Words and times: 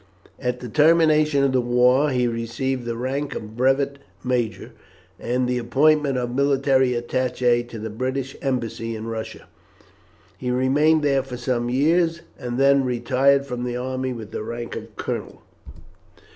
At 0.39 0.61
the 0.61 0.67
termination 0.67 1.43
of 1.43 1.51
the 1.51 1.61
war 1.61 2.09
he 2.09 2.27
received 2.27 2.85
the 2.85 2.95
rank 2.97 3.35
of 3.35 3.55
brevet 3.55 3.99
major, 4.23 4.71
and 5.19 5.47
the 5.47 5.59
appointment 5.59 6.17
of 6.17 6.33
military 6.33 6.93
attaché 6.99 7.69
to 7.69 7.77
the 7.77 7.91
British 7.91 8.35
embassy 8.41 8.95
in 8.95 9.05
Russia. 9.05 9.45
He 10.39 10.49
remained 10.49 11.03
there 11.03 11.21
for 11.21 11.37
some 11.37 11.69
years, 11.69 12.21
and 12.39 12.57
then 12.57 12.83
retired 12.83 13.45
from 13.45 13.63
the 13.63 13.77
army 13.77 14.11
with 14.11 14.31
the 14.31 14.41
rank 14.41 14.75
of 14.75 14.95
colonel. 14.95 15.43